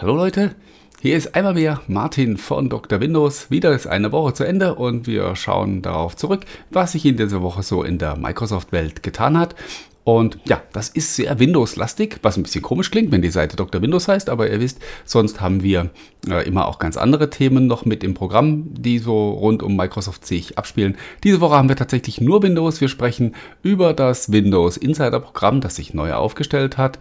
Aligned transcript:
Hallo 0.00 0.14
Leute, 0.14 0.54
hier 1.00 1.16
ist 1.16 1.34
einmal 1.34 1.54
mehr 1.54 1.80
Martin 1.88 2.36
von 2.36 2.68
Dr. 2.68 3.00
Windows. 3.00 3.50
Wieder 3.50 3.74
ist 3.74 3.88
eine 3.88 4.12
Woche 4.12 4.32
zu 4.32 4.44
Ende 4.44 4.76
und 4.76 5.08
wir 5.08 5.34
schauen 5.34 5.82
darauf 5.82 6.14
zurück, 6.14 6.42
was 6.70 6.92
sich 6.92 7.04
in 7.04 7.16
dieser 7.16 7.42
Woche 7.42 7.64
so 7.64 7.82
in 7.82 7.98
der 7.98 8.16
Microsoft-Welt 8.16 9.02
getan 9.02 9.36
hat. 9.36 9.56
Und 10.04 10.38
ja, 10.48 10.62
das 10.72 10.88
ist 10.88 11.16
sehr 11.16 11.40
Windows-lastig, 11.40 12.20
was 12.22 12.36
ein 12.36 12.44
bisschen 12.44 12.62
komisch 12.62 12.92
klingt, 12.92 13.10
wenn 13.10 13.22
die 13.22 13.30
Seite 13.30 13.56
Dr. 13.56 13.82
Windows 13.82 14.06
heißt, 14.06 14.30
aber 14.30 14.48
ihr 14.48 14.60
wisst, 14.60 14.78
sonst 15.04 15.40
haben 15.40 15.64
wir 15.64 15.90
äh, 16.30 16.46
immer 16.46 16.68
auch 16.68 16.78
ganz 16.78 16.96
andere 16.96 17.28
Themen 17.28 17.66
noch 17.66 17.84
mit 17.84 18.04
im 18.04 18.14
Programm, 18.14 18.72
die 18.72 19.00
so 19.00 19.30
rund 19.30 19.64
um 19.64 19.74
Microsoft 19.74 20.24
sich 20.24 20.56
abspielen. 20.56 20.96
Diese 21.24 21.40
Woche 21.40 21.56
haben 21.56 21.68
wir 21.68 21.76
tatsächlich 21.76 22.20
nur 22.20 22.44
Windows. 22.44 22.80
Wir 22.80 22.88
sprechen 22.88 23.34
über 23.64 23.94
das 23.94 24.30
Windows 24.30 24.76
Insider-Programm, 24.76 25.60
das 25.60 25.74
sich 25.74 25.92
neu 25.92 26.12
aufgestellt 26.12 26.78
hat 26.78 27.00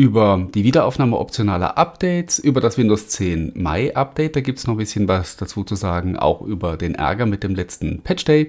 über 0.00 0.48
die 0.54 0.64
Wiederaufnahme 0.64 1.18
optionaler 1.18 1.76
Updates, 1.76 2.38
über 2.38 2.62
das 2.62 2.78
Windows 2.78 3.08
10 3.08 3.52
Mai 3.54 3.94
Update, 3.94 4.34
da 4.34 4.40
gibt 4.40 4.58
es 4.58 4.66
noch 4.66 4.72
ein 4.72 4.78
bisschen 4.78 5.08
was 5.08 5.36
dazu 5.36 5.62
zu 5.62 5.74
sagen, 5.74 6.16
auch 6.16 6.40
über 6.40 6.78
den 6.78 6.94
Ärger 6.94 7.26
mit 7.26 7.42
dem 7.42 7.54
letzten 7.54 8.00
Patch 8.00 8.24
Day. 8.24 8.48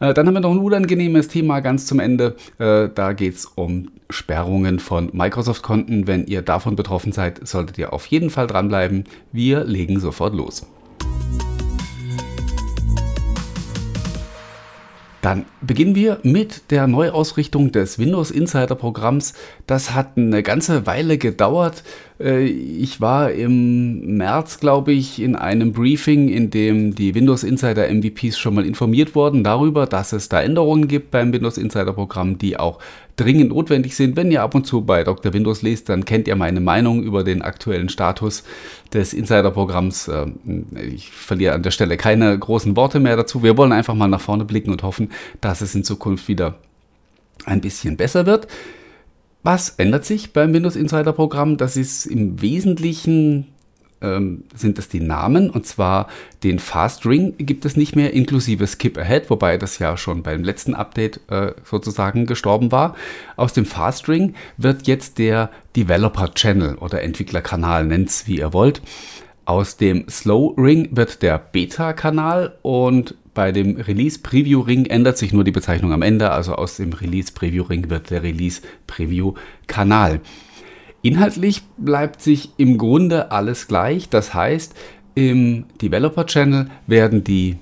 Äh, 0.00 0.12
dann 0.12 0.26
haben 0.26 0.34
wir 0.34 0.40
noch 0.40 0.50
ein 0.50 0.58
unangenehmes 0.58 1.28
Thema 1.28 1.60
ganz 1.60 1.86
zum 1.86 2.00
Ende. 2.00 2.34
Äh, 2.58 2.88
da 2.92 3.12
geht 3.12 3.36
es 3.36 3.44
um 3.44 3.92
Sperrungen 4.10 4.80
von 4.80 5.10
Microsoft-Konten. 5.12 6.08
Wenn 6.08 6.26
ihr 6.26 6.42
davon 6.42 6.74
betroffen 6.74 7.12
seid, 7.12 7.46
solltet 7.46 7.78
ihr 7.78 7.92
auf 7.92 8.06
jeden 8.06 8.30
Fall 8.30 8.48
dranbleiben. 8.48 9.04
Wir 9.30 9.62
legen 9.62 10.00
sofort 10.00 10.34
los. 10.34 10.66
Dann 15.22 15.46
beginnen 15.60 15.94
wir 15.94 16.18
mit 16.24 16.72
der 16.72 16.88
Neuausrichtung 16.88 17.70
des 17.70 17.96
Windows 17.98 18.32
Insider 18.32 18.74
Programms. 18.74 19.34
Das 19.68 19.94
hat 19.94 20.16
eine 20.16 20.42
ganze 20.42 20.84
Weile 20.84 21.16
gedauert. 21.16 21.84
Äh, 22.22 22.44
ich 22.44 23.00
war 23.00 23.32
im 23.32 24.16
März, 24.16 24.60
glaube 24.60 24.92
ich, 24.92 25.20
in 25.20 25.36
einem 25.36 25.72
Briefing, 25.72 26.28
in 26.28 26.50
dem 26.50 26.94
die 26.94 27.14
Windows 27.14 27.42
Insider 27.42 27.88
MVPs 27.92 28.38
schon 28.38 28.54
mal 28.54 28.64
informiert 28.64 29.14
wurden 29.14 29.44
darüber, 29.44 29.86
dass 29.86 30.12
es 30.12 30.28
da 30.28 30.42
Änderungen 30.42 30.88
gibt 30.88 31.10
beim 31.10 31.32
Windows 31.32 31.58
Insider 31.58 31.92
Programm, 31.92 32.38
die 32.38 32.58
auch 32.58 32.78
dringend 33.16 33.50
notwendig 33.50 33.94
sind. 33.94 34.16
Wenn 34.16 34.30
ihr 34.30 34.42
ab 34.42 34.54
und 34.54 34.66
zu 34.66 34.82
bei 34.82 35.04
Dr. 35.04 35.32
Windows 35.32 35.62
lest, 35.62 35.88
dann 35.88 36.04
kennt 36.04 36.28
ihr 36.28 36.36
meine 36.36 36.60
Meinung 36.60 37.02
über 37.02 37.24
den 37.24 37.42
aktuellen 37.42 37.88
Status 37.88 38.44
des 38.92 39.12
Insider-Programms. 39.12 40.08
Ähm, 40.08 40.66
ich 40.74 41.10
verliere 41.10 41.54
an 41.54 41.62
der 41.62 41.72
Stelle 41.72 41.96
keine 41.96 42.38
großen 42.38 42.76
Worte 42.76 43.00
mehr 43.00 43.16
dazu. 43.16 43.42
Wir 43.42 43.56
wollen 43.56 43.72
einfach 43.72 43.94
mal 43.94 44.08
nach 44.08 44.20
vorne 44.20 44.44
blicken 44.44 44.70
und 44.70 44.82
hoffen, 44.82 45.10
dass 45.40 45.60
es 45.60 45.74
in 45.74 45.84
Zukunft 45.84 46.28
wieder 46.28 46.54
ein 47.44 47.60
bisschen 47.60 47.96
besser 47.96 48.26
wird. 48.26 48.46
Was 49.42 49.70
ändert 49.70 50.04
sich 50.04 50.32
beim 50.32 50.54
Windows 50.54 50.76
Insider 50.76 51.12
Programm? 51.12 51.56
Das 51.56 51.76
ist 51.76 52.06
im 52.06 52.40
Wesentlichen 52.40 53.48
ähm, 54.02 54.44
sind 54.54 54.78
das 54.78 54.88
die 54.88 55.00
Namen. 55.00 55.48
Und 55.50 55.66
zwar 55.66 56.08
den 56.42 56.58
Fast 56.58 57.06
Ring 57.06 57.34
gibt 57.38 57.64
es 57.64 57.76
nicht 57.76 57.96
mehr, 57.96 58.12
inklusive 58.12 58.66
Skip 58.66 58.98
Ahead, 58.98 59.30
wobei 59.30 59.56
das 59.56 59.78
ja 59.78 59.96
schon 59.96 60.22
beim 60.22 60.44
letzten 60.44 60.74
Update 60.74 61.20
äh, 61.28 61.52
sozusagen 61.64 62.26
gestorben 62.26 62.72
war. 62.72 62.94
Aus 63.36 63.52
dem 63.52 63.64
Fast 63.64 64.08
Ring 64.08 64.34
wird 64.58 64.86
jetzt 64.86 65.18
der 65.18 65.50
Developer 65.76 66.34
Channel 66.34 66.76
oder 66.76 67.02
Entwicklerkanal, 67.02 67.84
nennt 67.84 68.10
es 68.10 68.26
wie 68.26 68.38
ihr 68.38 68.52
wollt. 68.52 68.82
Aus 69.44 69.76
dem 69.76 70.08
Slow 70.08 70.54
Ring 70.56 70.88
wird 70.92 71.22
der 71.22 71.38
Beta-Kanal 71.38 72.58
und 72.62 73.16
bei 73.34 73.52
dem 73.52 73.76
Release 73.76 74.18
Preview 74.18 74.60
Ring 74.60 74.86
ändert 74.86 75.18
sich 75.18 75.32
nur 75.32 75.44
die 75.44 75.52
Bezeichnung 75.52 75.92
am 75.92 76.02
Ende. 76.02 76.30
Also 76.30 76.54
aus 76.54 76.76
dem 76.76 76.92
Release 76.92 77.32
Preview 77.32 77.62
Ring 77.64 77.88
wird 77.88 78.10
der 78.10 78.22
Release 78.22 78.60
Preview 78.86 79.34
Kanal. 79.66 80.20
Inhaltlich 81.02 81.62
bleibt 81.78 82.22
sich 82.22 82.50
im 82.58 82.78
Grunde 82.78 83.32
alles 83.32 83.66
gleich. 83.68 84.08
Das 84.08 84.34
heißt, 84.34 84.74
im 85.14 85.64
Developer 85.80 86.26
Channel 86.26 86.68
werden 86.86 87.24
die 87.24 87.56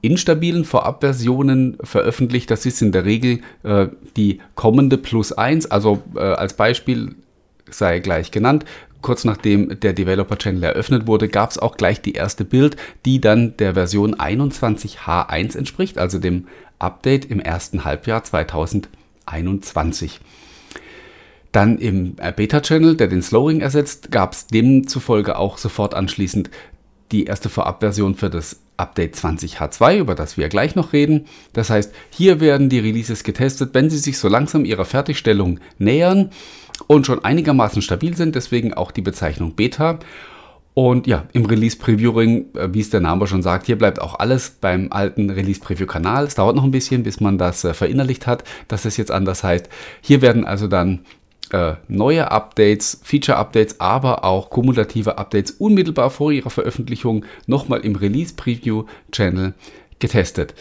instabilen 0.00 0.64
Vorabversionen 0.64 1.76
veröffentlicht. 1.82 2.50
Das 2.50 2.64
ist 2.64 2.80
in 2.80 2.92
der 2.92 3.04
Regel 3.04 3.40
äh, 3.64 3.88
die 4.16 4.40
kommende 4.54 4.96
plus 4.98 5.32
1. 5.32 5.70
Also 5.70 6.02
äh, 6.14 6.20
als 6.20 6.54
Beispiel 6.54 7.16
sei 7.70 7.98
gleich 7.98 8.30
genannt. 8.30 8.64
Kurz 9.02 9.24
nachdem 9.24 9.78
der 9.80 9.92
Developer 9.92 10.38
Channel 10.38 10.64
eröffnet 10.64 11.06
wurde, 11.06 11.28
gab 11.28 11.50
es 11.50 11.58
auch 11.58 11.76
gleich 11.76 12.00
die 12.00 12.14
erste 12.14 12.44
Bild, 12.44 12.76
die 13.04 13.20
dann 13.20 13.56
der 13.56 13.74
Version 13.74 14.14
21H1 14.14 15.56
entspricht, 15.56 15.98
also 15.98 16.18
dem 16.18 16.46
Update 16.78 17.26
im 17.26 17.40
ersten 17.40 17.84
Halbjahr 17.84 18.24
2021. 18.24 20.20
Dann 21.52 21.78
im 21.78 22.16
äh, 22.18 22.32
Beta-Channel, 22.32 22.96
der 22.96 23.08
den 23.08 23.22
Slowing 23.22 23.60
ersetzt, 23.60 24.10
gab 24.10 24.32
es 24.32 24.46
demzufolge 24.46 25.38
auch 25.38 25.56
sofort 25.56 25.94
anschließend 25.94 26.50
die 27.12 27.24
erste 27.24 27.48
Vorabversion 27.48 28.14
für 28.14 28.30
das 28.30 28.60
Update 28.76 29.14
20H2, 29.14 29.98
über 29.98 30.14
das 30.14 30.36
wir 30.36 30.48
gleich 30.48 30.74
noch 30.74 30.92
reden. 30.92 31.26
Das 31.52 31.70
heißt, 31.70 31.94
hier 32.10 32.40
werden 32.40 32.68
die 32.68 32.78
Releases 32.78 33.24
getestet, 33.24 33.70
wenn 33.72 33.88
sie 33.88 33.98
sich 33.98 34.18
so 34.18 34.28
langsam 34.28 34.64
ihrer 34.64 34.84
Fertigstellung 34.84 35.60
nähern 35.78 36.30
und 36.86 37.06
schon 37.06 37.24
einigermaßen 37.24 37.82
stabil 37.82 38.16
sind, 38.16 38.34
deswegen 38.34 38.74
auch 38.74 38.90
die 38.90 39.02
Bezeichnung 39.02 39.54
Beta. 39.54 39.98
Und 40.74 41.06
ja, 41.06 41.24
im 41.32 41.46
Release 41.46 41.78
Preview 41.78 42.10
Ring, 42.10 42.46
äh, 42.54 42.68
wie 42.70 42.80
es 42.80 42.90
der 42.90 43.00
Name 43.00 43.26
schon 43.26 43.42
sagt, 43.42 43.64
hier 43.64 43.78
bleibt 43.78 43.98
auch 43.98 44.18
alles 44.18 44.50
beim 44.60 44.88
alten 44.90 45.30
Release 45.30 45.58
Preview 45.58 45.86
Kanal. 45.86 46.24
Es 46.24 46.34
dauert 46.34 46.54
noch 46.54 46.64
ein 46.64 46.70
bisschen, 46.70 47.02
bis 47.02 47.18
man 47.18 47.38
das 47.38 47.64
äh, 47.64 47.72
verinnerlicht 47.72 48.26
hat, 48.26 48.44
dass 48.68 48.84
es 48.84 48.98
jetzt 48.98 49.10
anders 49.10 49.42
heißt. 49.42 49.70
Hier 50.02 50.20
werden 50.20 50.44
also 50.44 50.68
dann 50.68 51.06
äh, 51.50 51.76
neue 51.88 52.30
Updates, 52.30 53.00
Feature-Updates, 53.04 53.80
aber 53.80 54.24
auch 54.24 54.50
kumulative 54.50 55.16
Updates 55.16 55.52
unmittelbar 55.52 56.10
vor 56.10 56.30
ihrer 56.30 56.50
Veröffentlichung 56.50 57.24
nochmal 57.46 57.80
im 57.80 57.96
Release-Preview-Channel 57.96 59.54
getestet. 59.98 60.54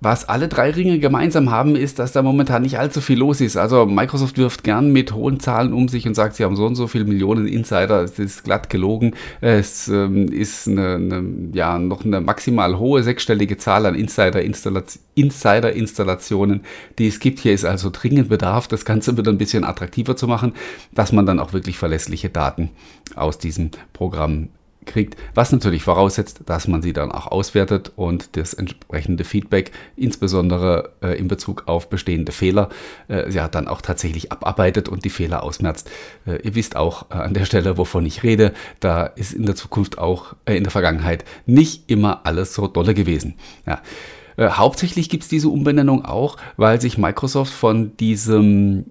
Was 0.00 0.28
alle 0.28 0.46
drei 0.46 0.70
Ringe 0.70 1.00
gemeinsam 1.00 1.50
haben, 1.50 1.74
ist, 1.74 1.98
dass 1.98 2.12
da 2.12 2.22
momentan 2.22 2.62
nicht 2.62 2.78
allzu 2.78 3.00
viel 3.00 3.18
los 3.18 3.40
ist. 3.40 3.56
Also 3.56 3.84
Microsoft 3.84 4.38
wirft 4.38 4.62
gern 4.62 4.92
mit 4.92 5.12
hohen 5.12 5.40
Zahlen 5.40 5.72
um 5.72 5.88
sich 5.88 6.06
und 6.06 6.14
sagt, 6.14 6.36
sie 6.36 6.44
haben 6.44 6.54
so 6.54 6.66
und 6.66 6.76
so 6.76 6.86
viele 6.86 7.04
Millionen 7.04 7.48
Insider. 7.48 8.04
Es 8.04 8.16
ist 8.20 8.44
glatt 8.44 8.70
gelogen. 8.70 9.16
Es 9.40 9.88
ähm, 9.88 10.30
ist 10.30 10.68
eine, 10.68 10.94
eine, 10.94 11.24
ja, 11.52 11.80
noch 11.80 12.04
eine 12.04 12.20
maximal 12.20 12.78
hohe 12.78 13.02
sechsstellige 13.02 13.56
Zahl 13.56 13.86
an 13.86 13.96
Insider-Installationen, 13.96 16.60
die 16.98 17.08
es 17.08 17.18
gibt. 17.18 17.40
Hier 17.40 17.52
ist 17.52 17.64
also 17.64 17.90
dringend 17.92 18.28
Bedarf, 18.28 18.68
das 18.68 18.84
Ganze 18.84 19.16
wieder 19.16 19.32
ein 19.32 19.38
bisschen 19.38 19.64
attraktiver 19.64 20.14
zu 20.14 20.28
machen, 20.28 20.52
dass 20.92 21.10
man 21.10 21.26
dann 21.26 21.40
auch 21.40 21.52
wirklich 21.52 21.76
verlässliche 21.76 22.28
Daten 22.28 22.70
aus 23.16 23.38
diesem 23.38 23.72
Programm 23.92 24.50
kriegt, 24.88 25.16
was 25.34 25.52
natürlich 25.52 25.84
voraussetzt, 25.84 26.40
dass 26.46 26.66
man 26.66 26.82
sie 26.82 26.92
dann 26.92 27.12
auch 27.12 27.28
auswertet 27.28 27.92
und 27.94 28.36
das 28.36 28.54
entsprechende 28.54 29.22
Feedback, 29.22 29.70
insbesondere 29.96 30.92
äh, 31.00 31.16
in 31.18 31.28
Bezug 31.28 31.64
auf 31.66 31.88
bestehende 31.88 32.32
Fehler, 32.32 32.70
äh, 33.08 33.30
ja 33.30 33.46
dann 33.46 33.68
auch 33.68 33.80
tatsächlich 33.80 34.32
abarbeitet 34.32 34.88
und 34.88 35.04
die 35.04 35.10
Fehler 35.10 35.44
ausmerzt. 35.44 35.90
Äh, 36.26 36.42
ihr 36.42 36.56
wisst 36.56 36.74
auch 36.74 37.10
äh, 37.10 37.14
an 37.14 37.34
der 37.34 37.44
Stelle, 37.44 37.78
wovon 37.78 38.04
ich 38.04 38.24
rede, 38.24 38.52
da 38.80 39.04
ist 39.06 39.32
in 39.32 39.46
der 39.46 39.54
Zukunft 39.54 39.98
auch 39.98 40.34
äh, 40.44 40.56
in 40.56 40.64
der 40.64 40.72
Vergangenheit 40.72 41.24
nicht 41.46 41.84
immer 41.88 42.26
alles 42.26 42.54
so 42.54 42.66
dolle 42.66 42.94
gewesen. 42.94 43.34
Ja. 43.66 43.80
Äh, 44.36 44.50
hauptsächlich 44.50 45.08
gibt 45.08 45.24
es 45.24 45.28
diese 45.28 45.48
Umbenennung 45.48 46.04
auch, 46.04 46.36
weil 46.56 46.80
sich 46.80 46.98
Microsoft 46.98 47.52
von 47.52 47.96
diesem 47.96 48.86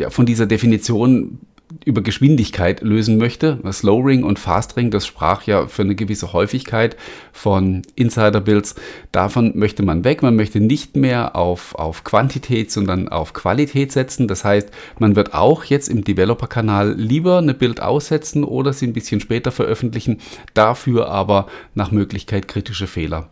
ja, 0.00 0.10
von 0.10 0.26
dieser 0.26 0.46
Definition 0.46 1.38
über 1.84 2.02
Geschwindigkeit 2.02 2.80
lösen 2.82 3.18
möchte. 3.18 3.58
Slow 3.70 4.04
Ring 4.04 4.24
und 4.24 4.38
Fast 4.38 4.76
Ring, 4.76 4.90
das 4.90 5.06
sprach 5.06 5.42
ja 5.44 5.66
für 5.66 5.82
eine 5.82 5.94
gewisse 5.94 6.32
Häufigkeit 6.32 6.96
von 7.32 7.82
Insider-Builds. 7.94 8.74
Davon 9.12 9.52
möchte 9.56 9.82
man 9.82 10.04
weg. 10.04 10.22
Man 10.22 10.36
möchte 10.36 10.60
nicht 10.60 10.96
mehr 10.96 11.36
auf, 11.36 11.74
auf 11.74 12.04
Quantität, 12.04 12.70
sondern 12.70 13.08
auf 13.08 13.32
Qualität 13.32 13.92
setzen. 13.92 14.28
Das 14.28 14.44
heißt, 14.44 14.70
man 14.98 15.16
wird 15.16 15.34
auch 15.34 15.64
jetzt 15.64 15.88
im 15.88 16.04
Developer-Kanal 16.04 16.94
lieber 16.94 17.38
eine 17.38 17.54
Build 17.54 17.80
aussetzen 17.80 18.44
oder 18.44 18.72
sie 18.72 18.86
ein 18.86 18.92
bisschen 18.92 19.20
später 19.20 19.52
veröffentlichen, 19.52 20.18
dafür 20.54 21.08
aber 21.08 21.46
nach 21.74 21.90
Möglichkeit 21.90 22.48
kritische 22.48 22.86
Fehler 22.86 23.28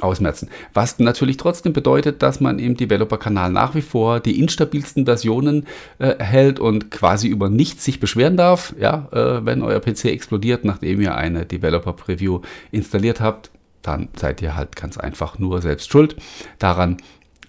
ausmerzen. 0.00 0.48
Was 0.74 0.98
natürlich 0.98 1.36
trotzdem 1.36 1.72
bedeutet, 1.72 2.22
dass 2.22 2.40
man 2.40 2.58
im 2.58 2.76
Developer-Kanal 2.76 3.50
nach 3.50 3.74
wie 3.74 3.82
vor 3.82 4.20
die 4.20 4.40
instabilsten 4.40 5.04
Versionen 5.04 5.66
äh, 5.98 6.08
erhält 6.08 6.60
und 6.60 6.90
quasi 6.90 7.28
über 7.28 7.48
nichts 7.48 7.84
sich 7.84 8.00
beschweren 8.00 8.36
darf. 8.36 8.74
Ja, 8.78 9.08
äh, 9.12 9.44
wenn 9.44 9.62
euer 9.62 9.80
PC 9.80 10.06
explodiert, 10.06 10.64
nachdem 10.64 11.00
ihr 11.00 11.14
eine 11.14 11.46
Developer-Preview 11.46 12.40
installiert 12.70 13.20
habt, 13.20 13.50
dann 13.82 14.08
seid 14.16 14.42
ihr 14.42 14.56
halt 14.56 14.74
ganz 14.76 14.98
einfach 14.98 15.38
nur 15.38 15.62
selbst 15.62 15.90
schuld. 15.90 16.16
Daran 16.58 16.96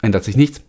ändert 0.01 0.23
sich 0.23 0.37
nichts. 0.37 0.61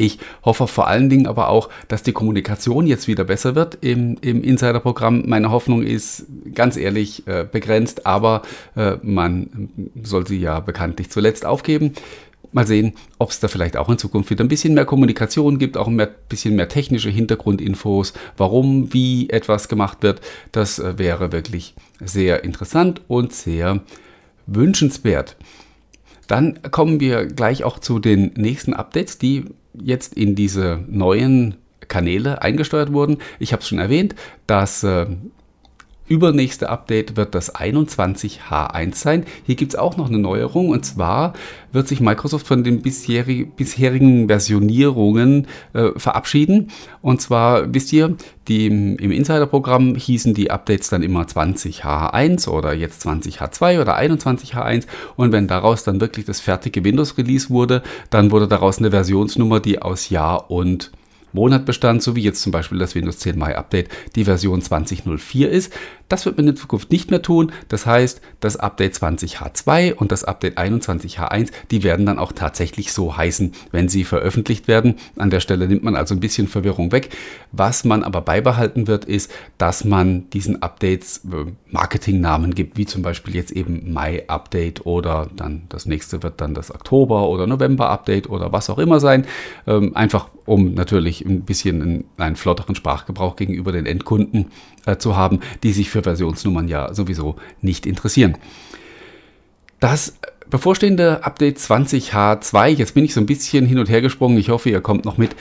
Ich 0.00 0.20
hoffe 0.44 0.68
vor 0.68 0.86
allen 0.86 1.10
Dingen 1.10 1.26
aber 1.26 1.48
auch, 1.48 1.68
dass 1.88 2.04
die 2.04 2.12
Kommunikation 2.12 2.86
jetzt 2.86 3.08
wieder 3.08 3.24
besser 3.24 3.56
wird 3.56 3.78
im, 3.80 4.16
im 4.20 4.44
Insider-Programm. 4.44 5.24
Meine 5.26 5.50
Hoffnung 5.50 5.82
ist 5.82 6.24
ganz 6.54 6.76
ehrlich 6.76 7.26
äh, 7.26 7.44
begrenzt, 7.50 8.06
aber 8.06 8.42
äh, 8.76 8.94
man 9.02 9.68
soll 10.00 10.24
sie 10.24 10.38
ja 10.38 10.60
bekanntlich 10.60 11.10
zuletzt 11.10 11.44
aufgeben. 11.44 11.94
Mal 12.52 12.64
sehen, 12.64 12.92
ob 13.18 13.30
es 13.30 13.40
da 13.40 13.48
vielleicht 13.48 13.76
auch 13.76 13.88
in 13.88 13.98
Zukunft 13.98 14.30
wieder 14.30 14.44
ein 14.44 14.48
bisschen 14.48 14.72
mehr 14.72 14.84
Kommunikation 14.84 15.58
gibt, 15.58 15.76
auch 15.76 15.88
ein 15.88 16.00
bisschen 16.28 16.54
mehr 16.54 16.68
technische 16.68 17.10
Hintergrundinfos, 17.10 18.12
warum, 18.36 18.94
wie 18.94 19.28
etwas 19.30 19.68
gemacht 19.68 20.04
wird. 20.04 20.20
Das 20.52 20.78
äh, 20.78 20.96
wäre 20.96 21.32
wirklich 21.32 21.74
sehr 21.98 22.44
interessant 22.44 23.00
und 23.08 23.32
sehr 23.32 23.80
wünschenswert. 24.46 25.34
Dann 26.28 26.60
kommen 26.70 27.00
wir 27.00 27.26
gleich 27.26 27.64
auch 27.64 27.80
zu 27.80 27.98
den 27.98 28.32
nächsten 28.36 28.74
Updates, 28.74 29.18
die 29.18 29.46
jetzt 29.74 30.14
in 30.14 30.36
diese 30.36 30.84
neuen 30.86 31.56
Kanäle 31.88 32.42
eingesteuert 32.42 32.92
wurden. 32.92 33.18
Ich 33.38 33.52
habe 33.52 33.62
es 33.62 33.68
schon 33.68 33.78
erwähnt, 33.78 34.14
dass 34.46 34.84
äh, 34.84 35.06
übernächste 36.08 36.68
Update 36.68 37.16
wird 37.16 37.34
das 37.34 37.54
21H1 37.54 38.94
sein. 38.94 39.24
Hier 39.44 39.54
gibt 39.54 39.74
es 39.74 39.78
auch 39.78 39.96
noch 39.96 40.08
eine 40.08 40.18
Neuerung 40.18 40.70
und 40.70 40.84
zwar 40.84 41.34
wird 41.72 41.88
sich 41.88 42.00
Microsoft 42.00 42.46
von 42.46 42.64
den 42.64 42.82
bisherigen 42.82 44.28
Versionierungen 44.28 45.46
äh, 45.74 45.90
verabschieden. 45.96 46.70
Und 47.02 47.20
zwar 47.20 47.72
wisst 47.74 47.92
ihr, 47.92 48.16
die 48.48 48.66
im, 48.66 48.96
Insider-Programm 48.98 49.94
hießen 49.94 50.32
die 50.32 50.50
Updates 50.50 50.88
dann 50.88 51.02
immer 51.02 51.22
20H1 51.22 52.48
oder 52.48 52.72
jetzt 52.72 53.06
20H2 53.06 53.80
oder 53.80 53.98
21H1 53.98 54.86
und 55.16 55.32
wenn 55.32 55.46
daraus 55.46 55.84
dann 55.84 56.00
wirklich 56.00 56.24
das 56.24 56.40
fertige 56.40 56.82
Windows-Release 56.84 57.50
wurde, 57.50 57.82
dann 58.10 58.30
wurde 58.30 58.48
daraus 58.48 58.78
eine 58.78 58.90
Versionsnummer, 58.90 59.60
die 59.60 59.82
aus 59.82 60.08
Jahr 60.08 60.50
und 60.50 60.90
Monat 61.38 61.66
bestand, 61.66 62.02
so 62.02 62.16
wie 62.16 62.22
jetzt 62.22 62.42
zum 62.42 62.50
Beispiel 62.50 62.78
das 62.78 62.96
Windows 62.96 63.20
10 63.20 63.38
Mai 63.38 63.56
Update 63.56 63.88
die 64.16 64.24
Version 64.24 64.60
2004 64.60 65.48
ist. 65.48 65.72
Das 66.08 66.24
wird 66.24 66.36
man 66.36 66.48
in 66.48 66.56
Zukunft 66.56 66.90
nicht 66.90 67.10
mehr 67.10 67.22
tun. 67.22 67.52
Das 67.68 67.86
heißt, 67.86 68.20
das 68.40 68.56
Update 68.56 68.94
20H2 68.94 69.94
und 69.94 70.10
das 70.10 70.24
Update 70.24 70.58
21H1, 70.58 71.50
die 71.70 71.82
werden 71.82 72.06
dann 72.06 72.18
auch 72.18 72.32
tatsächlich 72.32 72.92
so 72.92 73.16
heißen, 73.16 73.52
wenn 73.70 73.88
sie 73.88 74.04
veröffentlicht 74.04 74.68
werden. 74.68 74.96
An 75.16 75.30
der 75.30 75.40
Stelle 75.40 75.68
nimmt 75.68 75.84
man 75.84 75.96
also 75.96 76.14
ein 76.14 76.20
bisschen 76.20 76.48
Verwirrung 76.48 76.92
weg. 76.92 77.10
Was 77.52 77.84
man 77.84 78.02
aber 78.02 78.22
beibehalten 78.22 78.86
wird, 78.88 79.04
ist, 79.04 79.30
dass 79.58 79.84
man 79.84 80.28
diesen 80.30 80.62
Updates 80.62 81.22
äh, 81.26 81.50
Marketingnamen 81.70 82.54
gibt, 82.54 82.78
wie 82.78 82.86
zum 82.86 83.02
Beispiel 83.02 83.36
jetzt 83.36 83.52
eben 83.52 83.92
Mai 83.92 84.24
Update 84.28 84.86
oder 84.86 85.28
dann 85.36 85.62
das 85.68 85.86
nächste 85.86 86.22
wird 86.22 86.40
dann 86.40 86.54
das 86.54 86.74
Oktober 86.74 87.28
oder 87.28 87.46
November 87.46 87.90
Update 87.90 88.28
oder 88.28 88.50
was 88.50 88.70
auch 88.70 88.78
immer 88.78 88.98
sein. 88.98 89.26
Ähm, 89.66 89.94
einfach 89.94 90.30
um 90.48 90.74
natürlich 90.74 91.24
ein 91.24 91.42
bisschen 91.42 92.04
einen, 92.16 92.36
flotteren 92.36 92.74
Sprachgebrauch 92.74 93.36
gegenüber 93.36 93.72
den 93.72 93.86
Endkunden 93.86 94.46
äh, 94.86 94.96
zu 94.96 95.16
haben, 95.16 95.40
die 95.62 95.72
sich 95.72 95.90
für 95.90 96.02
Versionsnummern 96.02 96.68
ja 96.68 96.94
sowieso 96.94 97.36
nicht 97.60 97.86
interessieren. 97.86 98.36
Das 99.80 100.18
bevorstehende 100.50 101.24
Update 101.24 101.58
20H2, 101.58 102.68
jetzt 102.68 102.94
bin 102.94 103.04
ich 103.04 103.14
so 103.14 103.20
ein 103.20 103.26
bisschen 103.26 103.66
hin 103.66 103.78
und 103.78 103.88
her 103.88 104.00
gesprungen, 104.00 104.38
ich 104.38 104.48
hoffe, 104.48 104.70
ihr 104.70 104.80
kommt 104.80 105.04
noch 105.04 105.18
mit, 105.18 105.36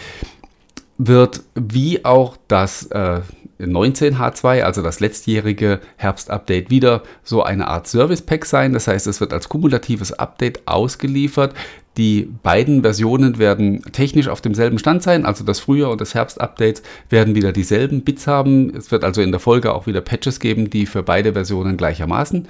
wird 0.97 1.43
wie 1.55 2.03
auch 2.03 2.37
das 2.47 2.87
äh, 2.87 3.21
19H2, 3.59 4.61
also 4.61 4.81
das 4.81 4.99
letztjährige 4.99 5.79
Herbst-Update, 5.95 6.69
wieder 6.69 7.03
so 7.23 7.43
eine 7.43 7.67
Art 7.67 7.87
Service-Pack 7.87 8.45
sein. 8.45 8.73
Das 8.73 8.87
heißt, 8.87 9.07
es 9.07 9.19
wird 9.19 9.33
als 9.33 9.49
kumulatives 9.49 10.13
Update 10.13 10.67
ausgeliefert. 10.67 11.53
Die 11.97 12.29
beiden 12.43 12.83
Versionen 12.83 13.39
werden 13.39 13.81
technisch 13.91 14.27
auf 14.27 14.39
demselben 14.39 14.77
Stand 14.77 15.01
sein, 15.01 15.25
also 15.25 15.43
das 15.43 15.59
Frühjahr- 15.59 15.91
und 15.91 15.99
das 15.99 16.13
Herbst-Update 16.13 16.83
werden 17.09 17.33
wieder 17.33 17.51
dieselben 17.51 18.03
Bits 18.03 18.27
haben. 18.27 18.75
Es 18.75 18.91
wird 18.91 19.03
also 19.03 19.21
in 19.21 19.31
der 19.31 19.39
Folge 19.39 19.73
auch 19.73 19.87
wieder 19.87 20.01
Patches 20.01 20.39
geben, 20.39 20.69
die 20.69 20.85
für 20.85 21.01
beide 21.01 21.33
Versionen 21.33 21.75
gleichermaßen 21.75 22.47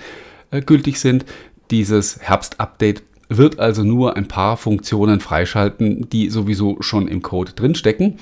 äh, 0.52 0.62
gültig 0.62 1.00
sind. 1.00 1.26
Dieses 1.72 2.20
Herbst-Update 2.20 3.04
wird 3.30 3.60
also 3.60 3.84
nur 3.84 4.18
ein 4.18 4.28
paar 4.28 4.58
Funktionen 4.58 5.22
freischalten, 5.22 6.10
die 6.10 6.30
sowieso 6.30 6.82
schon 6.82 7.08
im 7.08 7.22
Code 7.22 7.54
drinstecken. 7.54 8.20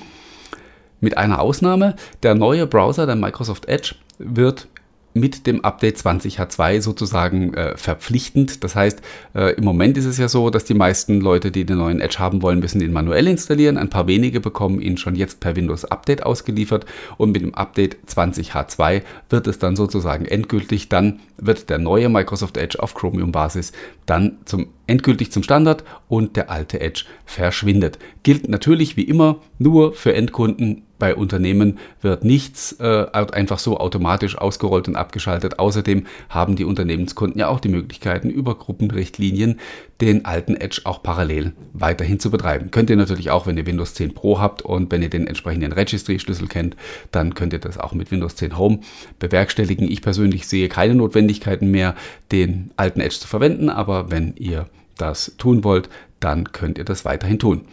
Mit 1.00 1.18
einer 1.18 1.40
Ausnahme, 1.40 1.96
der 2.22 2.34
neue 2.34 2.66
Browser, 2.66 3.06
der 3.06 3.16
Microsoft 3.16 3.66
Edge, 3.68 3.94
wird 4.18 4.68
mit 5.16 5.46
dem 5.46 5.64
Update 5.64 5.96
20H2 5.96 6.82
sozusagen 6.82 7.54
äh, 7.54 7.76
verpflichtend. 7.76 8.62
Das 8.62 8.76
heißt, 8.76 9.00
äh, 9.34 9.54
im 9.54 9.64
Moment 9.64 9.96
ist 9.96 10.04
es 10.04 10.18
ja 10.18 10.28
so, 10.28 10.50
dass 10.50 10.64
die 10.64 10.74
meisten 10.74 11.20
Leute, 11.20 11.50
die 11.50 11.64
den 11.64 11.78
neuen 11.78 12.00
Edge 12.00 12.18
haben 12.18 12.42
wollen, 12.42 12.58
müssen 12.58 12.82
ihn 12.82 12.92
manuell 12.92 13.26
installieren. 13.26 13.78
Ein 13.78 13.88
paar 13.88 14.06
wenige 14.06 14.40
bekommen 14.40 14.80
ihn 14.80 14.98
schon 14.98 15.14
jetzt 15.14 15.40
per 15.40 15.56
Windows 15.56 15.86
Update 15.86 16.22
ausgeliefert 16.22 16.84
und 17.16 17.32
mit 17.32 17.42
dem 17.42 17.54
Update 17.54 17.96
20H2 18.06 19.02
wird 19.30 19.46
es 19.46 19.58
dann 19.58 19.74
sozusagen 19.74 20.26
endgültig, 20.26 20.90
dann 20.90 21.20
wird 21.38 21.70
der 21.70 21.78
neue 21.78 22.10
Microsoft 22.10 22.58
Edge 22.58 22.82
auf 22.82 22.94
Chromium 22.94 23.32
Basis 23.32 23.72
dann 24.04 24.38
zum 24.44 24.68
endgültig 24.86 25.32
zum 25.32 25.42
Standard 25.42 25.84
und 26.08 26.36
der 26.36 26.50
alte 26.50 26.80
Edge 26.80 27.04
verschwindet. 27.24 27.98
Gilt 28.22 28.48
natürlich 28.48 28.96
wie 28.96 29.02
immer 29.02 29.40
nur 29.58 29.92
für 29.92 30.14
Endkunden. 30.14 30.82
Bei 30.98 31.14
Unternehmen 31.14 31.78
wird 32.00 32.24
nichts 32.24 32.72
äh, 32.80 33.06
einfach 33.12 33.58
so 33.58 33.78
automatisch 33.78 34.38
ausgerollt 34.38 34.88
und 34.88 34.96
abgeschaltet. 34.96 35.58
Außerdem 35.58 36.06
haben 36.30 36.56
die 36.56 36.64
Unternehmenskunden 36.64 37.38
ja 37.38 37.48
auch 37.48 37.60
die 37.60 37.68
Möglichkeiten, 37.68 38.30
über 38.30 38.54
Gruppenrichtlinien 38.54 39.60
den 40.00 40.24
alten 40.24 40.56
Edge 40.56 40.82
auch 40.84 41.02
parallel 41.02 41.52
weiterhin 41.74 42.18
zu 42.18 42.30
betreiben. 42.30 42.70
Könnt 42.70 42.88
ihr 42.88 42.96
natürlich 42.96 43.30
auch, 43.30 43.46
wenn 43.46 43.58
ihr 43.58 43.66
Windows 43.66 43.92
10 43.92 44.14
Pro 44.14 44.40
habt 44.40 44.62
und 44.62 44.90
wenn 44.90 45.02
ihr 45.02 45.10
den 45.10 45.26
entsprechenden 45.26 45.72
Registry-Schlüssel 45.72 46.48
kennt, 46.48 46.76
dann 47.12 47.34
könnt 47.34 47.52
ihr 47.52 47.58
das 47.58 47.78
auch 47.78 47.92
mit 47.92 48.10
Windows 48.10 48.36
10 48.36 48.56
Home 48.56 48.80
bewerkstelligen. 49.18 49.90
Ich 49.90 50.00
persönlich 50.00 50.46
sehe 50.48 50.68
keine 50.68 50.94
Notwendigkeiten 50.94 51.70
mehr, 51.70 51.94
den 52.32 52.70
alten 52.76 53.00
Edge 53.00 53.16
zu 53.20 53.28
verwenden, 53.28 53.68
aber 53.68 54.10
wenn 54.10 54.34
ihr 54.36 54.66
das 54.96 55.32
tun 55.38 55.64
wollt, 55.64 55.88
dann 56.20 56.52
könnt 56.52 56.78
ihr 56.78 56.84
das 56.84 57.04
weiterhin 57.04 57.38
tun. 57.38 57.66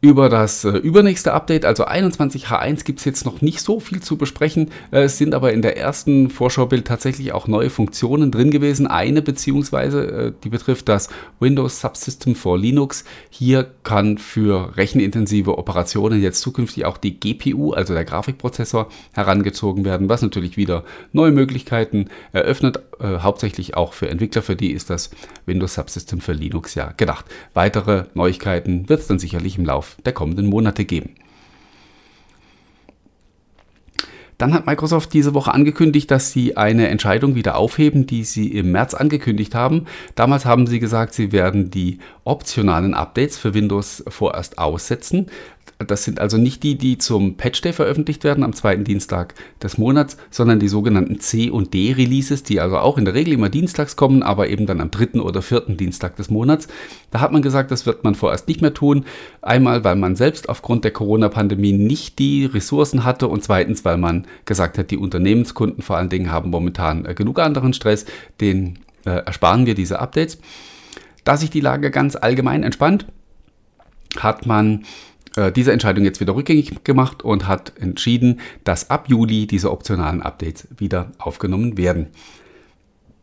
Über 0.00 0.28
das 0.28 0.62
äh, 0.62 0.76
übernächste 0.76 1.32
Update, 1.32 1.64
also 1.64 1.84
21H1, 1.84 2.84
gibt 2.84 3.00
es 3.00 3.04
jetzt 3.04 3.26
noch 3.26 3.42
nicht 3.42 3.60
so 3.60 3.80
viel 3.80 4.00
zu 4.00 4.16
besprechen. 4.16 4.70
Äh, 4.92 5.02
es 5.02 5.18
sind 5.18 5.34
aber 5.34 5.52
in 5.52 5.60
der 5.60 5.76
ersten 5.76 6.30
Vorschaubild 6.30 6.86
tatsächlich 6.86 7.32
auch 7.32 7.48
neue 7.48 7.68
Funktionen 7.68 8.30
drin 8.30 8.52
gewesen. 8.52 8.86
Eine 8.86 9.22
beziehungsweise, 9.22 10.06
äh, 10.06 10.32
die 10.44 10.50
betrifft 10.50 10.88
das 10.88 11.08
Windows 11.40 11.80
Subsystem 11.80 12.36
for 12.36 12.56
Linux. 12.56 13.02
Hier 13.28 13.72
kann 13.82 14.18
für 14.18 14.76
rechenintensive 14.76 15.58
Operationen 15.58 16.22
jetzt 16.22 16.42
zukünftig 16.42 16.84
auch 16.84 16.96
die 16.96 17.18
GPU, 17.18 17.72
also 17.72 17.92
der 17.92 18.04
Grafikprozessor, 18.04 18.90
herangezogen 19.14 19.84
werden, 19.84 20.08
was 20.08 20.22
natürlich 20.22 20.56
wieder 20.56 20.84
neue 21.12 21.32
Möglichkeiten 21.32 22.06
eröffnet. 22.30 22.78
Äh, 23.00 23.18
hauptsächlich 23.18 23.76
auch 23.76 23.94
für 23.94 24.08
Entwickler, 24.08 24.42
für 24.42 24.54
die 24.54 24.70
ist 24.70 24.90
das 24.90 25.10
Windows 25.44 25.74
Subsystem 25.74 26.20
für 26.20 26.34
Linux 26.34 26.76
ja 26.76 26.92
gedacht. 26.96 27.24
Weitere 27.52 28.04
Neuigkeiten 28.14 28.88
wird 28.88 29.00
es 29.00 29.08
dann 29.08 29.18
sicherlich 29.18 29.58
im 29.58 29.64
Laufe 29.64 29.87
der 30.04 30.12
kommenden 30.12 30.46
Monate 30.46 30.84
geben. 30.84 31.14
Dann 34.38 34.54
hat 34.54 34.66
Microsoft 34.66 35.12
diese 35.12 35.34
Woche 35.34 35.52
angekündigt, 35.52 36.12
dass 36.12 36.30
sie 36.30 36.56
eine 36.56 36.86
Entscheidung 36.88 37.34
wieder 37.34 37.56
aufheben, 37.56 38.06
die 38.06 38.22
sie 38.22 38.46
im 38.52 38.70
März 38.70 38.94
angekündigt 38.94 39.56
haben. 39.56 39.86
Damals 40.14 40.44
haben 40.44 40.68
sie 40.68 40.78
gesagt, 40.78 41.12
sie 41.12 41.32
werden 41.32 41.72
die 41.72 41.98
optionalen 42.22 42.94
Updates 42.94 43.36
für 43.36 43.52
Windows 43.52 44.04
vorerst 44.06 44.58
aussetzen. 44.58 45.26
Das 45.78 46.04
sind 46.04 46.20
also 46.20 46.36
nicht 46.36 46.62
die, 46.62 46.76
die 46.76 46.98
zum 46.98 47.36
Patch 47.36 47.60
Day 47.60 47.72
veröffentlicht 47.72 48.24
werden 48.24 48.42
am 48.42 48.52
zweiten 48.52 48.84
Dienstag 48.84 49.34
des 49.62 49.78
Monats, 49.78 50.16
sondern 50.30 50.58
die 50.58 50.68
sogenannten 50.68 51.20
C- 51.20 51.50
und 51.50 51.72
D-Releases, 51.72 52.42
die 52.42 52.60
also 52.60 52.78
auch 52.78 52.98
in 52.98 53.04
der 53.04 53.14
Regel 53.14 53.34
immer 53.34 53.48
dienstags 53.48 53.94
kommen, 53.94 54.22
aber 54.22 54.48
eben 54.48 54.66
dann 54.66 54.80
am 54.80 54.90
dritten 54.90 55.20
oder 55.20 55.40
vierten 55.42 55.76
Dienstag 55.76 56.16
des 56.16 56.30
Monats. 56.30 56.68
Da 57.10 57.20
hat 57.20 57.32
man 57.32 57.42
gesagt, 57.42 57.70
das 57.70 57.86
wird 57.86 58.04
man 58.04 58.14
vorerst 58.14 58.48
nicht 58.48 58.60
mehr 58.60 58.74
tun. 58.74 59.04
Einmal, 59.40 59.84
weil 59.84 59.96
man 59.96 60.16
selbst 60.16 60.48
aufgrund 60.48 60.84
der 60.84 60.90
Corona-Pandemie 60.90 61.72
nicht 61.72 62.18
die 62.18 62.44
Ressourcen 62.44 63.04
hatte 63.04 63.28
und 63.28 63.44
zweitens, 63.44 63.84
weil 63.84 63.98
man 63.98 64.26
gesagt 64.46 64.78
hat, 64.78 64.90
die 64.90 64.98
Unternehmenskunden 64.98 65.82
vor 65.82 65.96
allen 65.96 66.08
Dingen 66.08 66.32
haben 66.32 66.50
momentan 66.50 67.04
äh, 67.04 67.14
genug 67.14 67.38
anderen 67.38 67.72
Stress, 67.72 68.04
den 68.40 68.80
äh, 69.04 69.24
ersparen 69.24 69.66
wir 69.66 69.74
diese 69.74 70.00
Updates. 70.00 70.38
Da 71.24 71.36
sich 71.36 71.50
die 71.50 71.60
Lage 71.60 71.90
ganz 71.90 72.16
allgemein 72.16 72.62
entspannt, 72.62 73.06
hat 74.16 74.46
man 74.46 74.84
äh, 75.36 75.52
diese 75.52 75.72
Entscheidung 75.72 76.04
jetzt 76.04 76.20
wieder 76.20 76.34
rückgängig 76.34 76.84
gemacht 76.84 77.22
und 77.22 77.46
hat 77.46 77.72
entschieden, 77.78 78.40
dass 78.64 78.90
ab 78.90 79.08
Juli 79.08 79.46
diese 79.46 79.70
optionalen 79.70 80.22
Updates 80.22 80.68
wieder 80.76 81.12
aufgenommen 81.18 81.76
werden. 81.76 82.08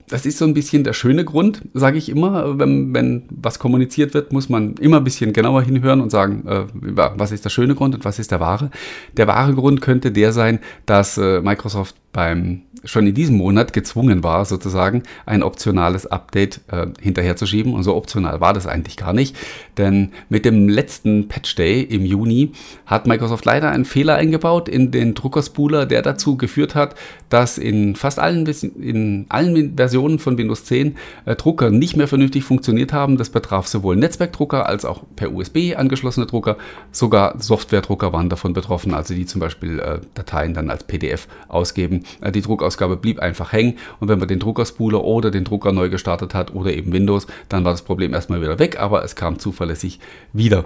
Das 0.08 0.28
ist 0.28 0.38
so 0.38 0.46
ein 0.46 0.54
bisschen 0.54 0.84
der 0.84 0.94
schöne 0.94 1.26
Grund, 1.26 1.64
sage 1.74 1.98
ich 1.98 2.10
immer. 2.10 2.60
Wenn, 2.60 2.94
wenn, 2.94 3.24
was 3.32 3.58
kommuniziert 3.58 4.14
wird, 4.14 4.32
muss 4.32 4.50
man 4.50 4.76
immer 4.76 4.98
ein 4.98 5.04
bisschen 5.04 5.34
genauer 5.34 5.64
hinhören 5.64 6.00
und 6.00 6.12
sagen, 6.12 6.46
äh, 6.48 6.66
was 6.72 7.32
ist 7.32 7.44
der 7.44 7.50
schöne 7.50 7.74
Grund 7.74 7.96
und 7.96 8.06
was 8.06 8.20
ist 8.20 8.30
der 8.30 8.40
wahre. 8.40 8.70
Der 9.18 9.26
wahre 9.26 9.56
Grund 9.56 9.82
könnte 9.82 10.12
der 10.12 10.32
sein, 10.32 10.60
dass 10.86 11.18
äh, 11.18 11.42
Microsoft 11.42 11.96
beim 12.16 12.62
schon 12.86 13.08
in 13.08 13.14
diesem 13.14 13.36
Monat 13.36 13.74
gezwungen 13.74 14.24
war, 14.24 14.46
sozusagen 14.46 15.04
ein 15.26 15.44
optionales 15.44 16.06
Update 16.06 16.62
äh, 16.72 16.88
hinterherzuschieben. 17.02 17.74
Und 17.74 17.84
so 17.84 17.96
optional 17.96 18.40
war 18.40 18.54
das 18.54 18.68
eigentlich 18.68 18.96
gar 18.96 19.12
nicht. 19.12 19.36
Denn 19.78 20.12
mit 20.30 20.46
dem 20.46 20.70
letzten 20.70 21.28
Patch 21.28 21.56
Day 21.56 21.82
im 21.82 22.06
Juni 22.06 22.54
hat 22.86 23.08
Microsoft 23.08 23.44
leider 23.44 23.70
einen 23.70 23.86
Fehler 23.86 24.16
eingebaut 24.16 24.70
in 24.70 24.92
den 24.92 25.14
Druckerspooler, 25.14 25.86
der 25.86 26.02
dazu 26.04 26.38
geführt 26.38 26.76
hat, 26.76 26.96
dass 27.30 27.58
in 27.58 27.96
fast 27.96 28.20
allen, 28.20 28.46
in 28.46 29.26
allen 29.28 29.76
Versionen 29.76 30.20
von 30.20 30.38
Windows 30.38 30.64
10 30.66 30.96
äh, 31.26 31.36
Drucker 31.36 31.72
nicht 31.72 31.98
mehr 31.98 32.08
vernünftig 32.08 32.44
funktioniert 32.46 32.94
haben. 32.94 33.18
Das 33.18 33.30
betraf 33.30 33.68
sowohl 33.68 33.98
Netzwerkdrucker 33.98 34.68
als 34.68 34.86
auch 34.86 35.04
per 35.18 35.34
USB 35.34 35.76
angeschlossene 35.76 36.28
Drucker. 36.28 36.58
Sogar 36.92 37.42
Softwaredrucker 37.42 38.14
waren 38.14 38.30
davon 38.30 38.54
betroffen, 38.54 38.94
also 38.94 39.14
die 39.14 39.26
zum 39.26 39.42
Beispiel 39.42 39.80
äh, 39.80 40.00
Dateien 40.14 40.54
dann 40.54 40.70
als 40.70 40.86
PDF 40.86 41.28
ausgeben. 41.50 42.05
Äh, 42.22 42.32
die 42.32 42.42
Druckausgabe 42.42 42.98
blieb 42.98 43.20
einfach 43.20 43.52
hängen 43.52 43.78
und 44.00 44.08
wenn 44.08 44.20
man 44.20 44.28
den 44.28 44.40
Druckerspooler 44.40 45.04
oder 45.04 45.32
den 45.32 45.44
Drucker 45.44 45.72
neu 45.72 45.90
gestartet 45.90 46.34
hat 46.34 46.54
oder 46.54 46.74
eben 46.74 46.94
Windows, 46.94 47.28
dann 47.50 47.64
war 47.64 47.72
das 47.72 47.82
Problem 47.82 48.14
erstmal 48.14 48.42
wieder 48.42 48.60
weg, 48.60 48.80
aber 48.80 49.04
es 49.04 49.16
kam 49.16 49.40
zuverlässig 49.40 50.00
wieder. 50.34 50.66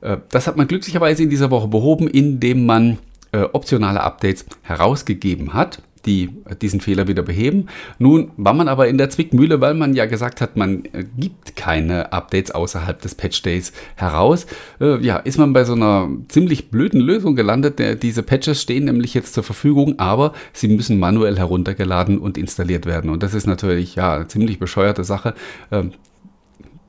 Äh, 0.00 0.18
das 0.30 0.46
hat 0.46 0.56
man 0.56 0.68
glücklicherweise 0.68 1.22
in 1.22 1.30
dieser 1.30 1.50
Woche 1.50 1.68
behoben, 1.68 2.08
indem 2.08 2.66
man 2.66 2.98
äh, 3.32 3.42
optionale 3.52 4.00
Updates 4.02 4.46
herausgegeben 4.62 5.54
hat 5.54 5.82
die 6.06 6.30
diesen 6.62 6.80
Fehler 6.80 7.08
wieder 7.08 7.22
beheben. 7.22 7.66
Nun 7.98 8.30
war 8.36 8.54
man 8.54 8.68
aber 8.68 8.88
in 8.88 8.98
der 8.98 9.10
Zwickmühle, 9.10 9.60
weil 9.60 9.74
man 9.74 9.94
ja 9.94 10.06
gesagt 10.06 10.40
hat, 10.40 10.56
man 10.56 10.84
äh, 10.92 11.04
gibt 11.16 11.56
keine 11.56 12.12
Updates 12.12 12.50
außerhalb 12.50 13.00
des 13.00 13.14
Patch 13.14 13.42
Days 13.42 13.72
heraus. 13.96 14.46
Äh, 14.80 15.02
ja, 15.04 15.16
ist 15.18 15.38
man 15.38 15.52
bei 15.52 15.64
so 15.64 15.74
einer 15.74 16.08
ziemlich 16.28 16.70
blöden 16.70 17.00
Lösung 17.00 17.36
gelandet. 17.36 18.02
Diese 18.02 18.22
Patches 18.22 18.62
stehen 18.62 18.84
nämlich 18.84 19.14
jetzt 19.14 19.34
zur 19.34 19.42
Verfügung, 19.42 19.98
aber 19.98 20.32
sie 20.52 20.68
müssen 20.68 20.98
manuell 20.98 21.36
heruntergeladen 21.36 22.18
und 22.18 22.38
installiert 22.38 22.86
werden. 22.86 23.10
Und 23.10 23.22
das 23.22 23.34
ist 23.34 23.46
natürlich 23.46 23.94
ja 23.96 24.16
eine 24.16 24.28
ziemlich 24.28 24.58
bescheuerte 24.58 25.04
Sache. 25.04 25.34
Ähm, 25.70 25.92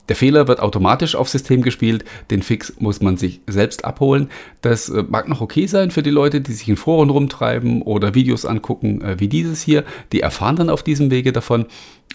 der 0.09 0.15
Fehler 0.15 0.47
wird 0.47 0.59
automatisch 0.59 1.15
aufs 1.15 1.31
System 1.31 1.61
gespielt, 1.61 2.05
den 2.31 2.41
Fix 2.41 2.73
muss 2.79 3.01
man 3.01 3.17
sich 3.17 3.41
selbst 3.47 3.85
abholen. 3.85 4.29
Das 4.61 4.89
äh, 4.89 5.03
mag 5.07 5.27
noch 5.27 5.41
okay 5.41 5.67
sein 5.67 5.91
für 5.91 6.03
die 6.03 6.09
Leute, 6.09 6.41
die 6.41 6.53
sich 6.53 6.67
in 6.67 6.77
Foren 6.77 7.09
rumtreiben 7.09 7.81
oder 7.81 8.15
Videos 8.15 8.45
angucken 8.45 9.01
äh, 9.01 9.19
wie 9.19 9.27
dieses 9.27 9.61
hier. 9.61 9.83
Die 10.11 10.21
erfahren 10.21 10.55
dann 10.55 10.69
auf 10.69 10.83
diesem 10.83 11.11
Wege 11.11 11.31
davon. 11.31 11.65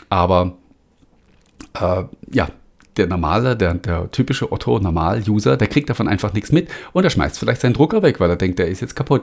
Aber 0.08 0.56
äh, 1.74 2.04
ja, 2.30 2.48
der 2.96 3.06
normale, 3.06 3.56
der, 3.56 3.74
der 3.74 4.10
typische 4.10 4.52
Otto-Normal-User, 4.52 5.56
der 5.56 5.68
kriegt 5.68 5.88
davon 5.88 6.08
einfach 6.08 6.32
nichts 6.32 6.52
mit 6.52 6.68
und 6.92 7.04
er 7.04 7.10
schmeißt 7.10 7.38
vielleicht 7.38 7.62
seinen 7.62 7.72
Drucker 7.72 8.02
weg, 8.02 8.20
weil 8.20 8.28
er 8.28 8.36
denkt, 8.36 8.58
der 8.58 8.68
ist 8.68 8.80
jetzt 8.80 8.94
kaputt. 8.94 9.22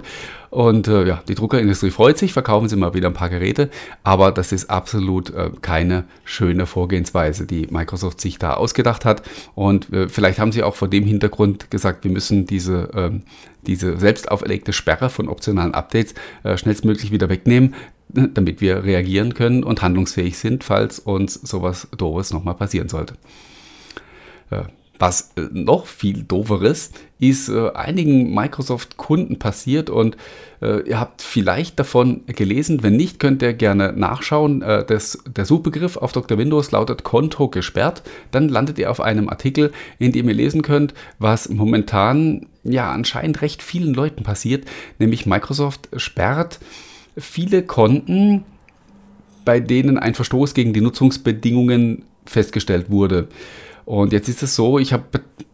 Und 0.49 0.87
äh, 0.87 1.05
ja, 1.05 1.21
die 1.27 1.35
Druckerindustrie 1.35 1.91
freut 1.91 2.17
sich, 2.17 2.33
verkaufen 2.33 2.67
sie 2.67 2.75
mal 2.75 2.93
wieder 2.93 3.07
ein 3.07 3.13
paar 3.13 3.29
Geräte, 3.29 3.69
aber 4.03 4.31
das 4.31 4.51
ist 4.51 4.69
absolut 4.69 5.29
äh, 5.29 5.51
keine 5.61 6.05
schöne 6.23 6.65
Vorgehensweise, 6.65 7.45
die 7.45 7.67
Microsoft 7.69 8.19
sich 8.21 8.39
da 8.39 8.55
ausgedacht 8.55 9.05
hat. 9.05 9.21
Und 9.53 9.93
äh, 9.93 10.09
vielleicht 10.09 10.39
haben 10.39 10.51
sie 10.51 10.63
auch 10.63 10.75
vor 10.75 10.87
dem 10.87 11.03
Hintergrund 11.03 11.69
gesagt, 11.69 12.03
wir 12.03 12.11
müssen 12.11 12.47
diese, 12.47 12.89
ähm, 12.95 13.23
diese 13.67 13.97
selbst 13.97 14.31
auferlegte 14.31 14.73
Sperre 14.73 15.09
von 15.09 15.27
optionalen 15.27 15.75
Updates 15.75 16.15
äh, 16.43 16.57
schnellstmöglich 16.57 17.11
wieder 17.11 17.29
wegnehmen, 17.29 17.75
damit 18.09 18.61
wir 18.61 18.83
reagieren 18.83 19.35
können 19.35 19.63
und 19.63 19.83
handlungsfähig 19.83 20.39
sind, 20.39 20.63
falls 20.63 20.97
uns 20.97 21.35
sowas 21.35 21.87
Doofes 21.95 22.33
nochmal 22.33 22.55
passieren 22.55 22.89
sollte. 22.89 23.13
Was 24.99 25.31
äh, 25.37 25.47
noch 25.53 25.87
viel 25.87 26.23
dooferes 26.23 26.91
ist 27.19 27.49
äh, 27.49 27.71
einigen 27.71 28.33
Microsoft-Kunden 28.33 29.39
passiert 29.39 29.89
und 29.89 30.17
äh, 30.61 30.81
ihr 30.81 30.99
habt 30.99 31.21
vielleicht 31.21 31.79
davon 31.79 32.25
gelesen. 32.27 32.83
Wenn 32.83 32.97
nicht, 32.97 33.19
könnt 33.19 33.41
ihr 33.41 33.53
gerne 33.53 33.93
nachschauen. 33.93 34.61
Äh, 34.61 34.85
das, 34.85 35.19
der 35.25 35.45
Suchbegriff 35.45 35.95
auf 35.95 36.11
Dr. 36.11 36.37
Windows 36.37 36.71
lautet 36.71 37.03
Konto 37.03 37.47
gesperrt. 37.47 38.03
Dann 38.31 38.49
landet 38.49 38.77
ihr 38.77 38.91
auf 38.91 38.99
einem 38.99 39.29
Artikel, 39.29 39.71
in 39.99 40.11
dem 40.11 40.27
ihr 40.27 40.35
lesen 40.35 40.61
könnt, 40.61 40.93
was 41.17 41.47
momentan 41.47 42.47
ja 42.63 42.91
anscheinend 42.91 43.41
recht 43.41 43.63
vielen 43.63 43.93
Leuten 43.93 44.23
passiert. 44.23 44.65
Nämlich 44.99 45.25
Microsoft 45.25 45.87
sperrt 45.95 46.59
viele 47.17 47.63
Konten, 47.63 48.43
bei 49.45 49.61
denen 49.61 49.97
ein 49.97 50.13
Verstoß 50.13 50.53
gegen 50.53 50.73
die 50.73 50.81
Nutzungsbedingungen 50.81 52.03
festgestellt 52.25 52.89
wurde. 52.89 53.29
Und 53.89 54.13
jetzt 54.13 54.29
ist 54.29 54.43
es 54.43 54.55
so, 54.55 54.77
ich 54.77 54.93
habe 54.93 55.03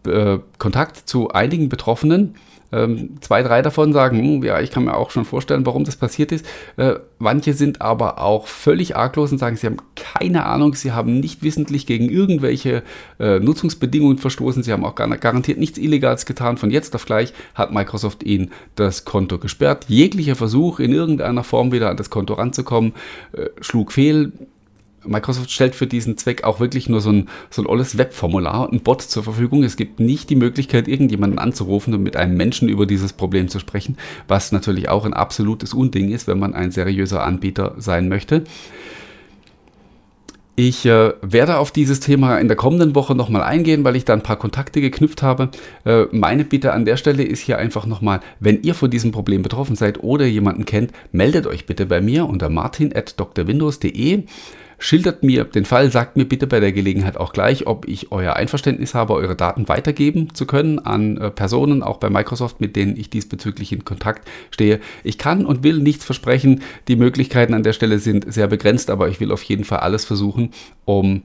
äh, 0.05 0.39
Kontakt 0.57 0.97
zu 1.07 1.29
einigen 1.29 1.69
Betroffenen. 1.69 2.35
Ähm, 2.73 3.11
zwei, 3.21 3.41
drei 3.41 3.61
davon 3.61 3.93
sagen, 3.93 4.19
hm, 4.19 4.43
ja, 4.43 4.59
ich 4.59 4.71
kann 4.71 4.83
mir 4.83 4.97
auch 4.97 5.09
schon 5.09 5.23
vorstellen, 5.23 5.65
warum 5.65 5.85
das 5.85 5.95
passiert 5.95 6.33
ist. 6.33 6.45
Äh, 6.75 6.95
manche 7.17 7.53
sind 7.53 7.79
aber 7.79 8.19
auch 8.19 8.47
völlig 8.47 8.97
arglos 8.97 9.31
und 9.31 9.37
sagen, 9.37 9.55
sie 9.55 9.67
haben 9.67 9.77
keine 9.95 10.45
Ahnung, 10.45 10.75
sie 10.75 10.91
haben 10.91 11.21
nicht 11.21 11.43
wissentlich 11.43 11.85
gegen 11.85 12.09
irgendwelche 12.09 12.83
äh, 13.21 13.39
Nutzungsbedingungen 13.39 14.17
verstoßen, 14.17 14.63
sie 14.63 14.73
haben 14.73 14.83
auch 14.83 14.95
gar, 14.95 15.07
garantiert 15.15 15.57
nichts 15.57 15.77
Illegales 15.77 16.25
getan. 16.25 16.57
Von 16.57 16.71
jetzt 16.71 16.93
auf 16.93 17.05
gleich 17.05 17.31
hat 17.53 17.71
Microsoft 17.71 18.21
ihnen 18.23 18.51
das 18.75 19.05
Konto 19.05 19.37
gesperrt. 19.37 19.85
Jeglicher 19.87 20.35
Versuch, 20.35 20.81
in 20.81 20.91
irgendeiner 20.91 21.45
Form 21.45 21.71
wieder 21.71 21.89
an 21.89 21.95
das 21.95 22.09
Konto 22.09 22.33
ranzukommen, 22.33 22.95
äh, 23.31 23.45
schlug 23.61 23.93
fehl 23.93 24.33
Microsoft 25.07 25.51
stellt 25.51 25.75
für 25.75 25.87
diesen 25.87 26.17
Zweck 26.17 26.43
auch 26.43 26.59
wirklich 26.59 26.89
nur 26.89 27.01
so 27.01 27.11
ein, 27.11 27.29
so 27.49 27.61
ein 27.61 27.67
olles 27.67 27.97
Webformular, 27.97 28.71
ein 28.71 28.81
Bot 28.81 29.01
zur 29.01 29.23
Verfügung. 29.23 29.63
Es 29.63 29.77
gibt 29.77 29.99
nicht 29.99 30.29
die 30.29 30.35
Möglichkeit, 30.35 30.87
irgendjemanden 30.87 31.39
anzurufen 31.39 31.93
und 31.93 32.03
mit 32.03 32.15
einem 32.15 32.37
Menschen 32.37 32.69
über 32.69 32.85
dieses 32.85 33.13
Problem 33.13 33.47
zu 33.47 33.59
sprechen, 33.59 33.97
was 34.27 34.51
natürlich 34.51 34.89
auch 34.89 35.05
ein 35.05 35.13
absolutes 35.13 35.73
Unding 35.73 36.11
ist, 36.11 36.27
wenn 36.27 36.39
man 36.39 36.53
ein 36.53 36.71
seriöser 36.71 37.23
Anbieter 37.23 37.75
sein 37.77 38.09
möchte. 38.09 38.43
Ich 40.57 40.85
äh, 40.85 41.11
werde 41.21 41.57
auf 41.57 41.71
dieses 41.71 41.99
Thema 41.99 42.37
in 42.37 42.47
der 42.47 42.55
kommenden 42.55 42.95
Woche 42.95 43.13
nochmal 43.13 43.43
eingehen, 43.43 43.83
weil 43.83 43.97
ich 43.97 44.05
da 44.05 44.13
ein 44.13 44.23
paar 44.23 44.37
Kontakte 44.37 44.79
geknüpft 44.79 45.21
habe. 45.21 45.49
Äh, 45.83 46.05
meine 46.11 46.45
Bitte 46.45 46.71
an 46.71 46.85
der 46.85 46.95
Stelle 46.95 47.23
ist 47.23 47.41
hier 47.41 47.57
einfach 47.57 47.85
nochmal, 47.85 48.21
wenn 48.39 48.61
ihr 48.61 48.73
von 48.73 48.89
diesem 48.89 49.11
Problem 49.11 49.41
betroffen 49.41 49.75
seid 49.75 50.01
oder 50.01 50.25
jemanden 50.25 50.63
kennt, 50.63 50.93
meldet 51.11 51.45
euch 51.45 51.65
bitte 51.65 51.85
bei 51.85 51.99
mir 51.99 52.25
unter 52.25 52.49
martin.drwindows.de. 52.49 54.23
Schildert 54.77 55.23
mir 55.23 55.45
den 55.45 55.65
Fall, 55.65 55.91
sagt 55.91 56.17
mir 56.17 56.25
bitte 56.25 56.47
bei 56.47 56.59
der 56.59 56.71
Gelegenheit 56.71 57.17
auch 57.17 57.33
gleich, 57.33 57.67
ob 57.67 57.87
ich 57.87 58.11
euer 58.11 58.33
Einverständnis 58.33 58.93
habe, 58.93 59.13
eure 59.13 59.35
Daten 59.35 59.67
weitergeben 59.67 60.33
zu 60.33 60.45
können 60.45 60.79
an 60.79 61.17
äh, 61.17 61.31
Personen, 61.31 61.83
auch 61.83 61.97
bei 61.97 62.09
Microsoft, 62.09 62.61
mit 62.61 62.75
denen 62.75 62.97
ich 62.97 63.09
diesbezüglich 63.09 63.71
in 63.71 63.85
Kontakt 63.85 64.27
stehe. 64.51 64.79
Ich 65.03 65.17
kann 65.17 65.45
und 65.45 65.63
will 65.63 65.79
nichts 65.79 66.05
versprechen. 66.05 66.61
Die 66.87 66.95
Möglichkeiten 66.95 67.53
an 67.53 67.63
der 67.63 67.73
Stelle 67.73 67.99
sind 67.99 68.31
sehr 68.31 68.47
begrenzt, 68.47 68.89
aber 68.89 69.09
ich 69.09 69.19
will 69.19 69.31
auf 69.31 69.43
jeden 69.43 69.63
Fall 69.63 69.79
alles 69.79 70.05
versuchen, 70.05 70.51
um 70.85 71.23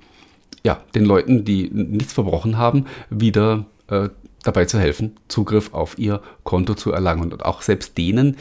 ja, 0.62 0.80
den 0.94 1.04
Leuten, 1.04 1.44
die 1.44 1.70
nichts 1.72 2.12
verbrochen 2.12 2.58
haben, 2.58 2.86
wieder 3.08 3.66
äh, 3.88 4.10
dabei 4.42 4.64
zu 4.64 4.78
helfen, 4.78 5.16
Zugriff 5.28 5.72
auf 5.72 5.98
ihr 5.98 6.20
Konto 6.44 6.74
zu 6.74 6.92
erlangen. 6.92 7.32
Und 7.32 7.44
auch 7.44 7.62
selbst 7.62 7.98
denen, 7.98 8.36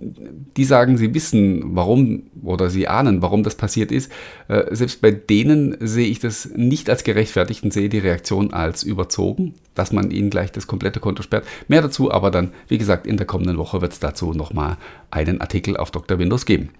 die 0.00 0.64
sagen, 0.64 0.96
sie 0.96 1.14
wissen, 1.14 1.76
warum 1.76 2.24
oder 2.42 2.70
sie 2.70 2.88
ahnen, 2.88 3.22
warum 3.22 3.42
das 3.42 3.54
passiert 3.54 3.92
ist. 3.92 4.10
Äh, 4.48 4.74
selbst 4.74 5.00
bei 5.00 5.10
denen 5.10 5.76
sehe 5.80 6.06
ich 6.06 6.20
das 6.20 6.50
nicht 6.54 6.88
als 6.90 7.04
gerechtfertigt 7.04 7.64
und 7.64 7.72
sehe 7.72 7.88
die 7.88 7.98
Reaktion 7.98 8.52
als 8.52 8.82
überzogen, 8.82 9.54
dass 9.74 9.92
man 9.92 10.10
ihnen 10.10 10.30
gleich 10.30 10.52
das 10.52 10.66
komplette 10.66 11.00
Konto 11.00 11.22
sperrt. 11.22 11.46
Mehr 11.68 11.82
dazu 11.82 12.10
aber 12.12 12.30
dann, 12.30 12.52
wie 12.68 12.78
gesagt, 12.78 13.06
in 13.06 13.16
der 13.16 13.26
kommenden 13.26 13.58
Woche 13.58 13.80
wird 13.80 13.92
es 13.92 14.00
dazu 14.00 14.32
nochmal 14.32 14.76
einen 15.10 15.40
Artikel 15.40 15.76
auf 15.76 15.90
Dr. 15.90 16.18
Windows 16.18 16.46
geben. 16.46 16.70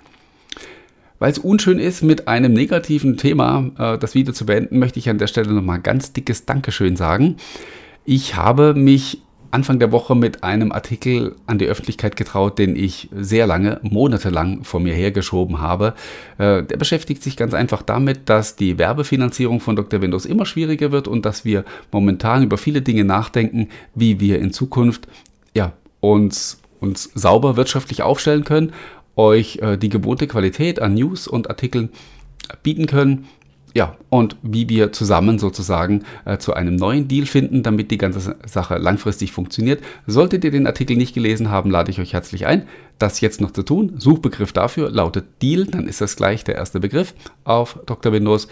Weil 1.19 1.33
es 1.33 1.39
unschön 1.39 1.81
ist, 1.81 2.03
mit 2.03 2.29
einem 2.29 2.53
negativen 2.53 3.17
Thema 3.17 3.71
äh, 3.79 3.99
das 3.99 4.15
Video 4.15 4.33
zu 4.33 4.47
beenden, 4.47 4.79
möchte 4.79 4.99
ich 4.99 5.09
an 5.09 5.19
der 5.19 5.27
Stelle 5.27 5.53
nochmal 5.53 5.81
ganz 5.81 6.13
dickes 6.13 6.47
Dankeschön 6.47 6.97
sagen. 6.97 7.37
Ich 8.05 8.37
habe 8.37 8.75
mich 8.75 9.23
Anfang 9.51 9.79
der 9.79 9.93
Woche 9.93 10.15
mit 10.15 10.45
einem 10.45 10.73
Artikel 10.73 11.35
an 11.47 11.59
die 11.59 11.67
Öffentlichkeit 11.67 12.17
getraut, 12.17 12.59
den 12.59 12.77
ich 12.77 13.09
sehr 13.13 13.47
lange, 13.47 13.81
monatelang 13.83 14.65
vor 14.65 14.81
mir 14.81 14.93
hergeschoben 14.95 15.61
habe. 15.61 15.95
Äh, 16.37 16.65
der 16.65 16.77
beschäftigt 16.77 17.23
sich 17.23 17.37
ganz 17.37 17.55
einfach 17.55 17.83
damit, 17.83 18.29
dass 18.29 18.57
die 18.57 18.79
Werbefinanzierung 18.79 19.61
von 19.61 19.77
Dr. 19.77 20.03
Windows 20.03 20.27
immer 20.27 20.45
schwieriger 20.45 20.93
wird 20.93 21.09
und 21.09 21.25
dass 21.25 21.45
wir 21.45 21.65
momentan 21.91 22.43
über 22.43 22.59
viele 22.59 22.83
Dinge 22.83 23.05
nachdenken, 23.05 23.69
wie 23.95 24.21
wir 24.21 24.39
in 24.39 24.53
Zukunft 24.53 25.09
ja, 25.55 25.73
uns, 26.01 26.61
uns 26.81 27.11
sauber 27.15 27.57
wirtschaftlich 27.57 28.03
aufstellen 28.03 28.45
können, 28.45 28.73
euch 29.17 29.59
äh, 29.63 29.79
die 29.79 29.89
gewohnte 29.89 30.27
Qualität 30.27 30.81
an 30.81 30.95
News 30.95 31.27
und 31.27 31.49
Artikeln 31.49 31.89
bieten 32.63 32.87
können 32.87 33.27
ja, 33.79 33.95
und 34.09 34.37
wie 34.43 34.69
wir 34.69 34.91
zusammen 34.91 35.39
sozusagen 35.39 36.03
äh, 36.25 36.39
zu 36.39 36.53
einem 36.53 36.75
neuen 36.75 37.07
Deal 37.07 37.27
finden, 37.27 37.63
damit 37.63 37.93
die 37.93 37.97
ganze 37.97 38.35
Sache 38.45 38.77
langfristig 38.77 39.31
funktioniert. 39.31 39.81
Solltet 40.05 40.43
ihr 40.43 40.51
den 40.51 40.67
Artikel 40.67 40.97
nicht 40.97 41.15
gelesen 41.15 41.49
haben, 41.49 41.71
lade 41.71 41.93
ich 41.93 42.01
euch 42.01 42.13
herzlich 42.13 42.45
ein, 42.47 42.65
das 42.99 43.21
jetzt 43.21 43.41
noch 43.41 43.53
zu 43.53 43.63
tun. 43.63 43.95
Suchbegriff 43.97 44.53
dafür 44.53 44.91
lautet 44.91 45.27
Deal, 45.43 45.65
dann 45.65 45.87
ist 45.87 46.01
das 46.01 46.17
gleich 46.17 46.43
der 46.43 46.57
erste 46.57 46.81
Begriff 46.81 47.15
auf 47.45 47.79
Dr. 47.87 48.13
Windows. 48.13 48.49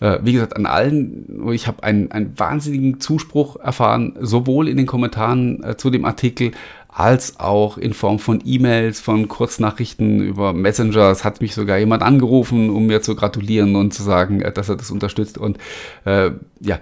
Äh, 0.00 0.18
wie 0.20 0.34
gesagt, 0.34 0.54
an 0.54 0.66
allen, 0.66 1.50
ich 1.52 1.66
habe 1.66 1.82
einen, 1.82 2.12
einen 2.12 2.38
wahnsinnigen 2.38 3.00
Zuspruch 3.00 3.56
erfahren, 3.56 4.14
sowohl 4.20 4.68
in 4.68 4.76
den 4.76 4.84
Kommentaren 4.84 5.64
äh, 5.64 5.78
zu 5.78 5.88
dem 5.88 6.04
Artikel 6.04 6.50
als 6.96 7.38
auch 7.38 7.76
in 7.76 7.92
Form 7.92 8.18
von 8.18 8.40
E-Mails, 8.42 9.00
von 9.00 9.28
Kurznachrichten 9.28 10.22
über 10.22 10.54
Messenger. 10.54 11.10
Es 11.10 11.24
hat 11.24 11.42
mich 11.42 11.54
sogar 11.54 11.76
jemand 11.76 12.02
angerufen, 12.02 12.70
um 12.70 12.86
mir 12.86 13.02
zu 13.02 13.14
gratulieren 13.14 13.76
und 13.76 13.92
zu 13.92 14.02
sagen, 14.02 14.40
äh, 14.40 14.50
dass 14.50 14.70
er 14.70 14.76
das 14.76 14.90
unterstützt. 14.90 15.36
Und 15.36 15.58
äh, 16.06 16.30
ja, 16.60 16.78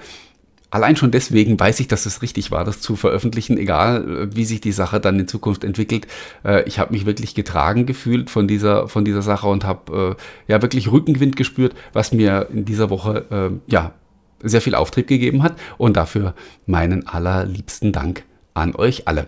allein 0.70 0.94
schon 0.94 1.10
deswegen 1.10 1.58
weiß 1.58 1.80
ich, 1.80 1.88
dass 1.88 2.06
es 2.06 2.22
richtig 2.22 2.52
war, 2.52 2.62
das 2.62 2.80
zu 2.80 2.94
veröffentlichen, 2.94 3.58
egal 3.58 4.28
äh, 4.30 4.36
wie 4.36 4.44
sich 4.44 4.60
die 4.60 4.70
Sache 4.70 5.00
dann 5.00 5.18
in 5.18 5.26
Zukunft 5.26 5.64
entwickelt. 5.64 6.06
Äh, 6.44 6.62
ich 6.68 6.78
habe 6.78 6.92
mich 6.92 7.06
wirklich 7.06 7.34
getragen 7.34 7.84
gefühlt 7.84 8.30
von 8.30 8.46
dieser, 8.46 8.86
von 8.86 9.04
dieser 9.04 9.22
Sache 9.22 9.48
und 9.48 9.64
habe 9.64 10.16
ja 10.46 10.62
wirklich 10.62 10.92
Rückenwind 10.92 11.34
gespürt, 11.34 11.74
was 11.92 12.12
mir 12.12 12.48
in 12.52 12.64
dieser 12.64 12.88
Woche 12.88 13.58
ja 13.66 13.92
sehr 14.40 14.60
viel 14.60 14.74
Auftrieb 14.76 15.08
gegeben 15.08 15.42
hat. 15.42 15.56
Und 15.76 15.96
dafür 15.96 16.34
meinen 16.66 17.08
allerliebsten 17.08 17.90
Dank 17.90 18.22
an 18.54 18.76
euch 18.76 19.08
alle. 19.08 19.26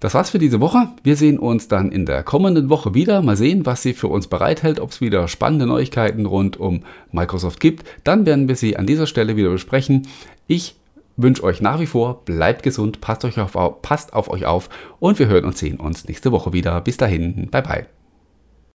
Das 0.00 0.14
war's 0.14 0.30
für 0.30 0.38
diese 0.38 0.60
Woche. 0.60 0.88
Wir 1.02 1.16
sehen 1.16 1.38
uns 1.38 1.66
dann 1.66 1.90
in 1.90 2.06
der 2.06 2.22
kommenden 2.22 2.70
Woche 2.70 2.94
wieder. 2.94 3.20
Mal 3.20 3.36
sehen, 3.36 3.66
was 3.66 3.82
sie 3.82 3.94
für 3.94 4.06
uns 4.06 4.28
bereithält, 4.28 4.78
ob 4.78 4.90
es 4.90 5.00
wieder 5.00 5.26
spannende 5.26 5.66
Neuigkeiten 5.66 6.24
rund 6.26 6.56
um 6.56 6.84
Microsoft 7.10 7.58
gibt. 7.58 7.84
Dann 8.04 8.24
werden 8.24 8.46
wir 8.46 8.54
sie 8.54 8.76
an 8.76 8.86
dieser 8.86 9.06
Stelle 9.06 9.36
wieder 9.36 9.50
besprechen. 9.50 10.06
Ich 10.46 10.76
wünsche 11.16 11.42
euch 11.42 11.60
nach 11.60 11.80
wie 11.80 11.86
vor, 11.86 12.24
bleibt 12.24 12.62
gesund, 12.62 13.00
passt, 13.00 13.24
euch 13.24 13.38
auf, 13.40 13.82
passt 13.82 14.12
auf 14.12 14.30
euch 14.30 14.46
auf 14.46 14.70
und 15.00 15.18
wir 15.18 15.26
hören 15.26 15.44
und 15.44 15.58
sehen 15.58 15.78
uns 15.78 16.06
nächste 16.06 16.30
Woche 16.30 16.52
wieder. 16.52 16.80
Bis 16.80 16.96
dahin, 16.96 17.48
bye 17.50 17.62
bye. 17.62 17.97